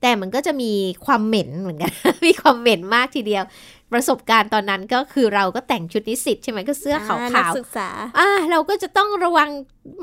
[0.01, 0.71] แต่มันก็จะมี
[1.05, 1.91] ความเหม็นเหมือนกัน
[2.25, 3.43] มีความเหม็นมากทีเดียว
[3.93, 9.49] ประสบการณ์ตอนนั้นก็คือเราก็แต่งชุดนิสิตใช่ไหมก็เสื้อขาวนักขาวศึกษาอ่าเราก็จะต้องระวัง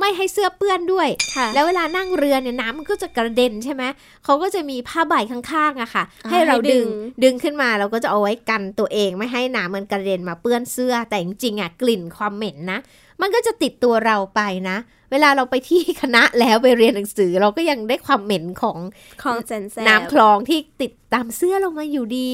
[0.01, 3.83] ไม่ให้เสื้อเปื้อนด้วยค่ะแล้วเวลานั่งเรือเนี่ยน้ำมันก็จะกระเด็นใช่ไหม
[4.25, 6.89] เขาก็จะมีผ้าใบข้างๆอะค่ะอ่าให้เราให้ดึดึงง
[7.23, 12.79] ดึงขึ้นมาเราก็จะเอาไว้กันตัวเองไม่ให้น้ำมันกระเด็นมาเปื้อนเสื้อ แต่จริงๆอะกลิ่นความเหม็นนะ
[13.21, 14.77] มันก็จะติดตัวเราไปนะ
[15.13, 18.79] เวลาเราไปที่คณะแล้วไปเรียนหนังสือ เราก็ยังได้ความเหม็นของ
[19.23, 22.31] ของแสนแสบน้ำคลองที่ติดตามเสื้อลงมาอยู่ดี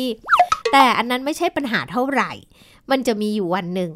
[0.73, 2.33] แต่อันนั้นไม่ใช่ปัญหาเท่าไหร่
[2.91, 3.93] มันจะมีอยู่วันหนึ่ง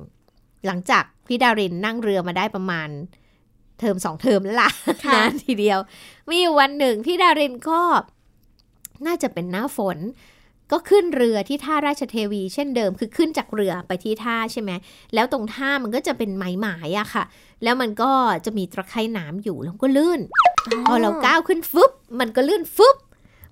[0.67, 2.89] หลังจากพี่ดารินนั่งเรือมาได้ประมาณ
[3.81, 4.71] เทอมสองเทอมแล้วล่ะ
[5.05, 5.79] ค่ะนะทีเดียว
[6.29, 7.81] มีอยู่วันหนึ่งพี่ดารินก็
[9.07, 9.99] น่าจะเป็นหน้าฝน
[10.73, 14.71] ก็ขึ้นเรือที่ท่าราชเทวี เช่นเดิม คือขึ้นจากเรือไปที่ท่าใช่ไหม
[15.15, 17.25] แล้วตรงท่ามันก็จะเป็นไม้หมายอะค่ะ
[17.63, 18.13] แล้วมันก็
[18.45, 20.21] จะมีตะไคร่น้ำอยู่แล้วก็ลื่น
[20.87, 22.97] พอเราก้าวขึ้นฟึบมันก็ลื่นฟึบ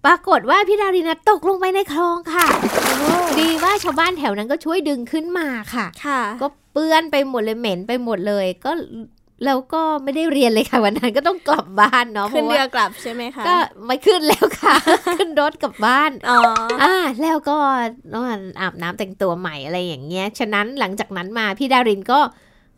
[0.04, 2.46] ปรากฏว่าพี่ดารินาตกลงไปในคลองค่ะ
[3.38, 8.70] ดีว่าชาวบ้านแถวนั้นก็ช่วยดึงขึ้นมาค่ะค่ะก็เปื้อนไปหมดเลยเหม็นไปหมดเลย ก็
[9.44, 14.76] แล้วก็ไม่ได้เรียนเลยค่ะวันนั้นก็ต้องกลับบ้านเนาะเพขึ้นราะเรือว่ากลับใช่ไหมคะก็ไม่ขึ้นแล้วค่ะ
[15.18, 16.40] ขึ้นรถกลับบ้านอ๋อ
[16.82, 17.56] อ่าแล้วก็
[18.14, 22.20] นอนอาบน้ำแต่งตัวใหม่อะไรอย่างเงี้ยฉะนั้นหลังจากนั้นมาพี่ดารินก็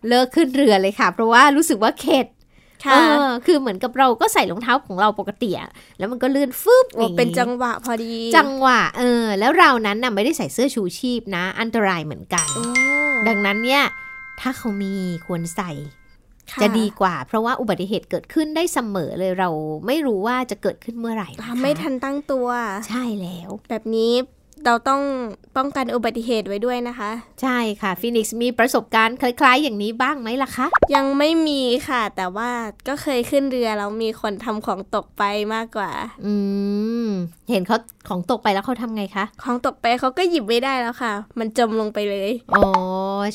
[0.09, 2.27] เลิกขึ้นเรือเลยค่ะ เพราะว่ารู้สึกว่าเข็ด
[2.85, 12.65] ค่ะเออคือเหมือนกับเราก็ใส่รองเท้าของเราปกติอะแล้วมันก็ลื่นฟึบโอ้อย่างงี้เป็นจังหวะพอดี จังหวะเออ แล้วเรานั้นน่ะไม่ได้ใส่เสื้อชูชีพนะ อันตรายเหมือนกันโอ้
[13.29, 13.83] ดังนั้นเนี่ย
[14.41, 14.95] ถ้าเขามี
[15.27, 15.98] ควรใส่ค่
[16.63, 19.51] จะดีกว่า เพราะว่าอุบัติเหตุเกิดขึ้นได้เสมอเลยเรา
[19.87, 22.49] ไม่รู้ว่าจะเกิดขึ้นเมื่อไหร่อ่านะะไม่ทันตั้งตัว
[22.89, 24.13] ใช่แล้ว แบบนี้
[24.67, 25.01] เราต้อง
[25.57, 27.11] ป้องกันอุบัติเหตุไว้ด้วยนะคะ
[27.43, 32.51] ใช่ค่ะฟินิกซ์มีประสบการณ์คล้าย ๆ อย่างนี้บ้างไหมล่ะคะ ยังไม่มีค่ะ แต่ว่า
[32.89, 35.23] ก็เคยขึ้นเรือแล้วมีคนทำของตกไป
[35.55, 35.91] มากกว่า
[36.25, 36.35] อื
[37.05, 37.09] ม
[37.51, 42.65] เห็นเขาของตกไปแล้วเขาทำไงคะ ของตกไปเขาก็หยิบไม่ได้แล้วค่ะ มันจมลงไปเลยอ๋อ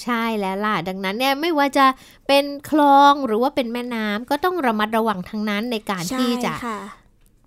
[0.04, 1.86] ใช่แล้วล่ะ ดังนั้นเนี่ยไม่ว่าจะ
[2.28, 6.80] เป็นคลองหรือว่าเป็นแม่น้ำก็ต้องระมัดระวังทั้งนั้นในการใช่ที่จะค่ะ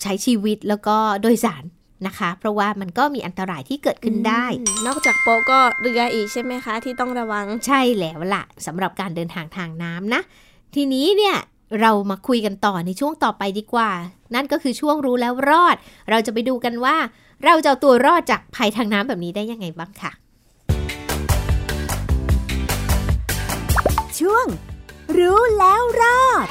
[0.02, 1.62] ใช้ชีวิตแล้วก็โดยสาร
[2.06, 10.22] นะคะ เพราะว่ามันก็มีอันตรายที่เกิดขึ้นได้อืมนอกจากโป๊ะก็เรืออีกใช่ไหมคะ ที่ต้องระวังใช่แล้วล่ะสำหรับการเดินทางทางน้ำนะ
[10.74, 11.36] ทีนี้เนี่ย
[11.80, 13.90] เรามาคุยกันต่อในช่วงต่อไปดีกว่า
[14.34, 15.76] นั่นก็คือช่วงรู้แล้วรอด
[16.10, 16.96] เราจะไปดูกันว่า
[17.44, 20.12] เราจะเอาตัวรอดจากภัยทางน้ำแบบนี้ได้ยังไงบ้างค่ะ
[24.18, 24.46] ช่วง
[25.18, 26.46] รู้แล้วรอด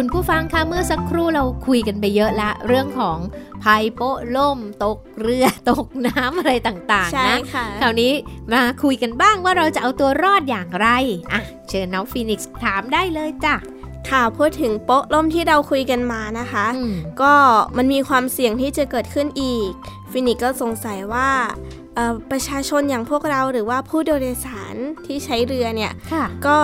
[0.00, 3.18] คุณผู้ฟังคะเมื่อสักครู่เราคุยกันไปเยอะละ เรื่องของ
[3.64, 8.12] ภัยโป๊ะล่ม ตกเรือตกน้ำอะไรต่างใช่ๆนะค่ะคราวนี้
[8.52, 10.88] มาคุยกันบ้างว่าเราจะเอาตัวรอดอย่างไร
[11.32, 13.54] อะเชิญน้องฟีนิกซ์ถามได้เลยจ้ะ
[14.10, 17.34] ค่ะพูดถึงโป๊ะล่มที่เราคุยกันมานะคะอืมก็
[17.76, 19.70] มันมีความเสี่ยงที่จะเกิดขึ้นอีก
[20.10, 21.28] ฟีนิกซ์ก็สงสัยว่า
[21.94, 26.56] เอ่อประชาชนอย่างพวกเราหรือว่าผู้โดยสารที่ใช้เรือเนี่ยค่ะก็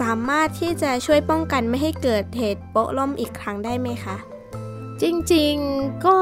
[0.00, 4.16] สามารถที่จะช่วยป้องกันไม่ให้เกิดเหตุโป๊ะล่มอีกครั้งได้ไหมคะ
[5.02, 6.18] จริงๆก็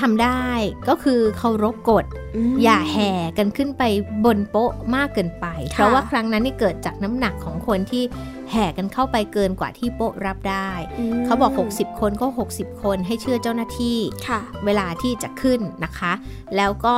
[0.00, 0.44] ทำได้
[0.88, 2.04] ก็คือเคารพกฎ
[2.52, 3.82] มอย่าแห่กันขึ้นไป
[4.24, 8.04] บนโป๊ะมากเกินไปค่ะเพราะว่าครั้งนั้นนี่เกิดจากน้ำหนักของคนที่
[8.50, 10.70] แห่กันเข้าไปเกินกว่าที่โป๊ะรับได้
[11.12, 16.12] มเขาบอก 60 คนก็ 60 คนให้เชื่อเจ้าหน้าที่ค่ะเวลาที่จะขึ้นนะคะ
[16.56, 16.96] แล้วก็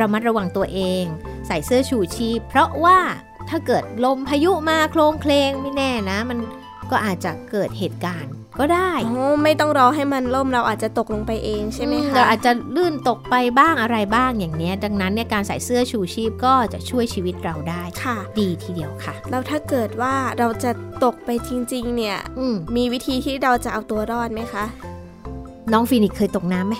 [0.00, 1.04] ระมัดระวังตัวเอง
[1.46, 2.98] ใส่เสื้อชูชีพ เพราะว่า
[3.48, 6.38] ถ้าเกิดลมพายุมาโคลงเคลงไม่แน่นะ มัน
[6.90, 20.70] ก็อาจจะเกิดเหตุการณ์ก็ได้โอ้ไม่ต้องรอให้มันล่มเราอาจจะตกลงไปเองใช่ไหมอืคะเราอาจจะลื่นตกไปบ้างอะไรบ้างอย่างเนี้ยดังนั้นเนี่ยการใส่เสื้อชูชีพก็จะช่วยชีวิตเราได้ค่ะ ดีทีเดียวค่ะ แล้วถ้าเกิดว่าเราจะ
[21.04, 24.64] ตกไปจริง ๆ เนี่ยอืมมีวิธีที่เราจะเอาตัวรอดไหมคะ
[25.72, 26.74] น้องฟินิกซ์เคยตกน้ำไหม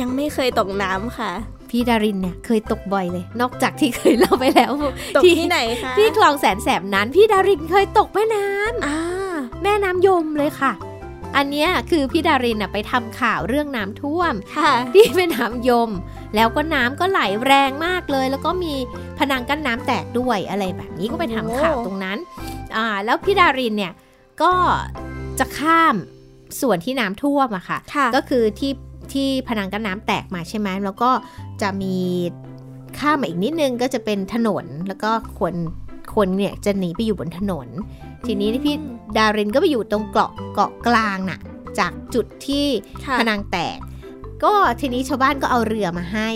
[0.00, 1.32] ยังไม่เคยตกน้ำค่ะ
[1.70, 4.72] พี่ดารินเนี่ยเคยตกบ่อยเลย นอกจากที่เคยเล่าไปแล้ว
[5.16, 8.98] ตกที่ไหนคะที่คลองแสนแสบนั้น พี่ดารินเคยตกแม่น้ำอ่า
[9.62, 10.72] แม่น้ำยมเลยค่ะ
[11.36, 15.90] อันเนี้ยคือพี่ดารินน่ะไปทำข่าวเรื่องน้ำท่วมค่ะที่แม่น้ำยม
[16.34, 18.74] แล้วก็น้ำก็ไหลแรงมากเลย แล้วก็มี
[19.18, 22.18] พนังกั้นน้ำแตกด้วยอะไรแบบนี้ก็ไปทำข่าวตรงนั้น
[22.76, 23.92] อ่าแล้วพี่ดารินเนี่ย
[24.42, 24.52] ก็
[25.38, 25.96] จะข้าม
[26.60, 28.72] ส่วนที่น้ำท่วมอะค่ะค่ะก็คือที่
[29.14, 31.10] ที่พนังกั้นน้ำแตกมาใช่ไหมแล้วก็
[31.62, 31.96] จะมี
[32.98, 35.54] ข้ามมาอีกนิดนึงก็จะเป็นถนนแล้วก็คน
[36.14, 37.68] คนเนี่ยจะหนีไปอยู่บนถนน
[38.26, 38.76] ทีนี้พี่
[39.16, 41.38] ดารินก็ไปอยู่ตรงเกาะเกาะกลางน่ะ
[41.78, 42.66] จากจุดที่
[43.04, 43.78] ค่ะพนังแตก
[44.44, 46.28] ก็ทีนี้ชาวบ้านก็เอาเรือมาให้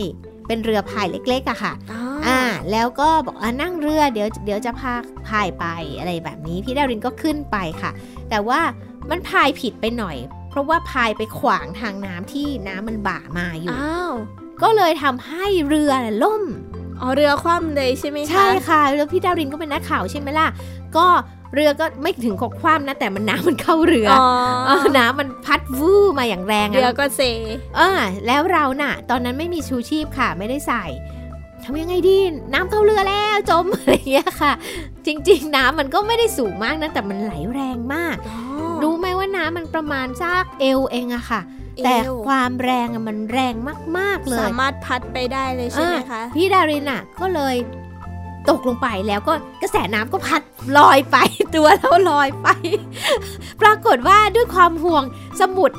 [0.47, 4.95] เป็นเรือพายเล็กๆอะค่ะอ๋ออ่าแล้วก็บอกอ่านั่งเรือเดี๋ยวเดี๋ยวจะพา
[5.29, 5.65] พายไป
[5.99, 7.91] อะไรแบบนี้ พี่ดารินก็ขึ้นไปค่ะ
[8.31, 8.61] แต่ว่า
[9.11, 10.17] มันพายผิดไปหน่อย
[10.55, 14.13] เพราะว่าพายไปขวางทางน้ำที่น้ำมันบ่ามาอยู่ อ้าว
[14.63, 16.43] ก็เลยทำให้เรือน่ะล่ม
[17.01, 20.49] อ๋อเรือคว่ำเลยใช่ไหมคะ ใช่ค่ะ แล้วพี่ดารินก็เป็นนักข่าวใช่ไหมล่ะ
[20.97, 21.07] ก็
[21.55, 24.27] เรือก็ไม่ถึงกับคว่ำนะ แต่มันน้ำมันเข้าเรืออ๋อ
[24.67, 27.21] เออน้ำมันพัดวู่มาอย่างแรงเรืออะก็เซ
[27.77, 30.85] เออแล้วเราน่ะ ตอนนั้นไม่มีชูชีพค่ะ ไม่ได้ใส่
[31.65, 32.19] ทำยังไงดี
[32.53, 34.53] น้ำเข้าเรือแล้วจมอะไรอย่างเงี้ยค่ะ
[35.07, 38.17] จริง ๆ น้ำมันก็ไม่ได้สูงมากนะแต่มันไหลแรงมาก
[38.59, 38.74] รู้ไหม
[39.25, 41.41] ว่าน้ำมันประมาณซากเอวเองอะค่ะ
[41.85, 43.55] แต่เอวความแรงอะมันแรง
[43.99, 47.57] มาก ๆ เลย สามารถพัดไปได้เลยใช่ไหมคะพี่ดารินอะก็เลย
[48.51, 49.33] ตกลงไปแล้วก็
[49.63, 50.43] กระแสน้ำก็พัด
[50.79, 51.17] ลอยไป
[51.55, 52.49] ตัวเราลอยไป
[53.63, 55.05] ปรากฏว่าด้วยความห่วง
[55.41, 55.71] สมุด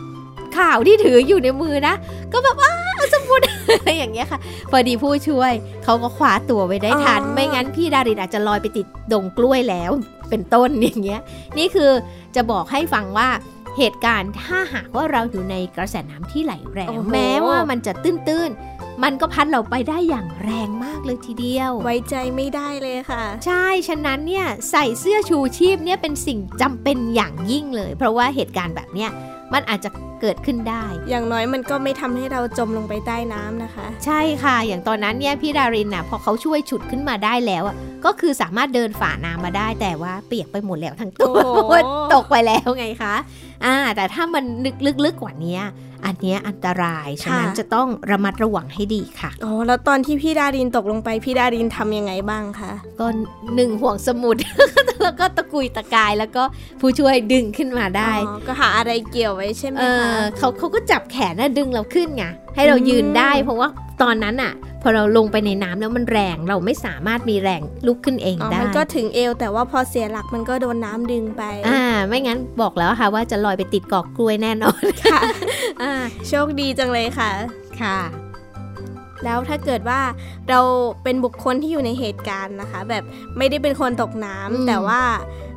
[0.57, 1.95] ข่าวที่ถืออยู่ในมือนะ
[2.33, 2.73] ก็แบบอ้า
[3.13, 4.39] สมุดอะไรอย่างเงี้ยค่ะ
[4.71, 9.91] พอดีผู้ช่วยเขาก็คว้าตัวไว้ได้ทันอ๋อไม่งั้นพี่ดารินอาจจะลอยไปติดดงกล้วยแล้ว
[10.29, 11.21] เป็นต้นอย่างเงี้ย
[11.57, 11.91] นี่คือ
[12.35, 13.29] จะบอกให้ฟังว่า
[13.77, 29.11] เหตุการณ์ถ้าหากว่าเราอยู่ในกระแสน้ำที่ไหลแรงโอ้โหแม้ว่ามันจะตื้นๆ มันก็พัดเราไปได้อย่างแรงมากเลยทีเดียว ไว้ใจไม่ได้เลยค่ะ ใช่ ฉะนั้นเนี่ยใส่เสื้อชูชีพเนี่ยเป็นสิ่งจำเป็นอย่างยิ่งเลย เพราะว่าเหตุการณ์แบบเนี้ย
[29.53, 29.89] มันอาจจะ
[30.21, 41.81] เกิดขึ้นได้ อย่างน้อยมันก็ไม่ทำให้เราจมลงไปใต้น้ำนะคะ ใช่ค่ะ อย่างตอนนั้นเนี่ยพี่ดารินน่ะพอเขาช่วยฉุดขึ้นมาได้แล้วอะก็คือสามารถเดินฝ่าน้ำมาได้ แต่ว่าเปียกไปหมดแล้วทั้งตัวโอ้โหเพราะว่า
[42.13, 43.15] ตกไปแล้วไงคะ
[43.65, 45.57] อ่าแต่ถ้ามันนึกลึกๆกว่านี้
[46.05, 53.05] อันเนี้ยอันตราย ฉะนั้นจะต้องระมัดระวังให้ดีค่ะ อ๋อ แล้วตอนที่พี่ดารินตกลงไป พี่ดารินทำยังไงบ้างคะก็
[53.55, 54.35] หนึ่งห่วงสมุด
[55.03, 56.43] แล้วก็ตะกุยตะกาย แล้วก็
[56.81, 62.23] ผู้ช่วยดึงขึ้นมาได้อ๋อก็หาอะไรเกี่ยวไว้ใช่ไหมเอคะอเขาเขาก็จับแขนน่ะดึงเราขึ้นไง
[62.55, 63.69] ให้เรายืนได้อืมเพราะว่า
[64.01, 75.19] ตอนนั้นอะพอเราลงไปในน้ำแล้วมันแรงเราไม่สามารถมีแรงลุกขึ้นเองอ๋อได้มันก็ถึงเอวแต่ว่าพอเสียหลักมันก็โดนน้ำดึงไป อ่า ไม่งั้นบอกแล้วค่ะว่าจะลอยไปติดกอกกล้วยแน่นอนค่ะ
[75.85, 75.95] อ่า
[76.27, 77.31] โชคดีจังเลยค่ะ
[77.81, 77.99] ค่ะ
[79.23, 80.01] แล้วถ้าเกิดว่า
[80.49, 80.59] เรา
[81.03, 83.03] เป็นบุคคลที่อยู่ในเหตุการณ์นะคะ แบบ
[83.37, 85.01] ไม่ได้เป็นคนตกน้ำอืมแต่ว่า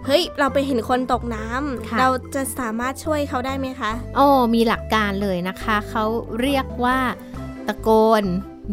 [0.07, 6.05] เฮ้ย เราไปเห็นคนตกน้ำค่ะเราจะสามารถช่วยเขาได้ไหมคะโอ้มีหลักการเลยนะคะ เขา
[6.41, 6.99] เรียกว่า
[7.69, 7.91] ตะโก
[8.23, 8.25] น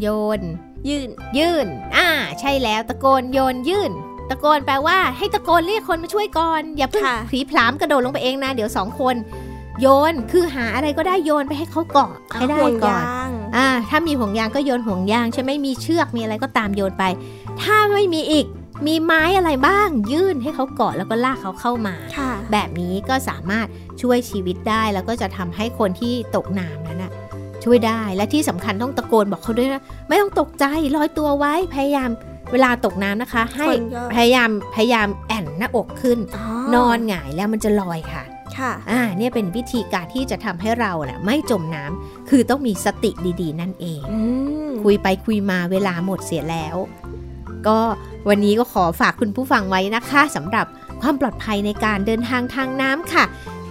[0.01, 0.07] โย
[0.39, 0.41] น
[0.87, 3.91] ยื่น ยื่น อ่า ใช่แล้วตะโกนโยนยื่น
[4.29, 9.15] ตะโกนแปลว่าให้ตะโกนเรียกคนมาช่วยก่อน อย่าเพิ่งค่ะผีผลามกระโดดลงไปเองนะ เดี๋ยวสองคน
[9.81, 17.03] โยนคือหาอะไรก็ได้โยนไปให้เขาเกาะให้ได้ห่วงก่อนยางอ่าถ้ามีห่วงยางก็โยนห่วงยางใช่ไหมมีเชือกมีอะไรก็ตามโยนไป
[17.61, 18.45] ถ้าไม่มีอีก
[18.87, 23.67] มีไม้อะไรบ้าง ยื่นให้เขาเกาะแล้วก็ลากเขาเข้ามาค่ะแบบนี้ก็สามารถ
[24.01, 27.11] ช่วยชีวิตได้แล้วก็จะทำให้คนที่ตกน้ำนั้นน่ะ
[27.63, 32.09] ช่วยได้และที่สำคัญต้องตะโกนบอกเขาด้วยนะไม่ต้องตกใจลอยตัวไว้พยายาม
[32.51, 38.23] เวลาตกน้ำนะคะ ให้คนก็พยายามพยายามแอนหน้าอกขึ้นอ๋อนอนหงายแล้วมันจะลอยค่ะ
[38.59, 44.19] ค่ะอ่าเนี่ยเป็นวิธีการที่จะทำให้เราน่ะไม่จมน้ำคือต้องมีสติดีๆ นั่นเองอื
[44.67, 46.75] มคุยไปคุยมาเวลาหมดเสียแล้ว
[47.67, 47.79] ก็
[48.29, 50.65] วันนี้ก็ขอฝากคุณผู้ฟังไว้นะคะสำหรับ
[51.01, 53.23] ความปลอดภัยในการเดินทางทางน้ำค่ะ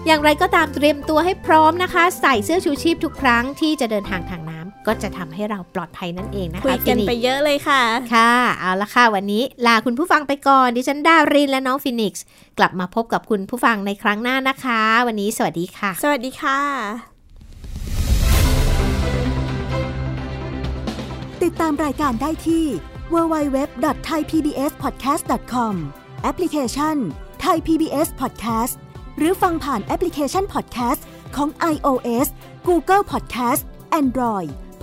[0.07, 7.83] อย่างไรก็ตามเตรียมตัวให้พร้อมนะคะ ใส่เสื้อชูชีพทุกครั้งที่จะเดินทางทางน้ำ ก็จะทำให้เราปลอดภัยนั่นเองนะคะคุยกันฟิไปนิกซ์เยอะเลยค่ะ
[8.15, 12.25] ค่ะ เอาละค่ะ วันนี้ลาคุณผู้ฟังไปก่อน ดิฉันดารินและน้องฟินิกซ์
[12.59, 16.59] กลับมาพบกับคุณผู้ฟังในครั้งหน้านะคะ วันนี้สวัสดีค่ะ สวัสดีค่ะ
[21.43, 22.65] ติดตามรายการได้ที่
[23.15, 25.75] www.thaipbspodcast.com
[26.23, 26.97] แอปพลิเคชัน
[27.45, 28.75] Thai PBS Podcast
[29.19, 31.01] หรือฟังผ่านแอปพลิเคชัน Podcast
[31.37, 32.27] ของ iOS
[32.69, 33.63] Google Podcast
[34.01, 34.51] Android